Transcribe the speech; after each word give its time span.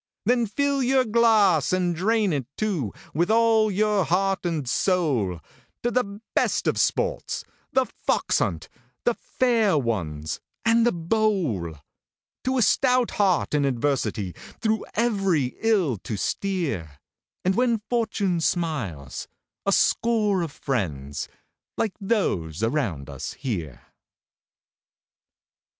Then 0.25 0.47
fill 0.47 0.81
your 0.81 1.05
glass, 1.05 1.71
and 1.71 1.95
drain 1.95 2.33
it, 2.33 2.47
too, 2.57 2.91
with 3.13 3.29
all 3.29 3.69
your 3.69 4.03
heart 4.03 4.47
and 4.47 4.67
soul, 4.67 5.39
To 5.83 5.91
the 5.91 6.19
best 6.33 6.65
of 6.65 6.79
sports 6.79 7.43
The 7.73 7.85
Fox 7.85 8.39
hunt, 8.39 8.67
The 9.03 9.13
Fair 9.13 9.77
Ones, 9.77 10.39
and 10.65 10.87
The 10.87 10.91
Bowl, 10.91 11.75
To 12.45 12.57
a 12.57 12.63
stout 12.63 13.11
heart 13.11 13.53
in 13.53 13.63
adversity 13.63 14.33
through 14.59 14.87
every 14.95 15.53
ill 15.59 15.97
to 15.97 16.17
steer, 16.17 16.97
And 17.45 17.53
when 17.53 17.77
Fortune 17.87 18.39
smiles 18.41 19.27
a 19.67 19.71
score 19.71 20.41
of 20.41 20.51
friends 20.51 21.27
like 21.77 21.93
those 21.99 22.63
around 22.63 23.07
us 23.07 23.33
here. 23.33 23.83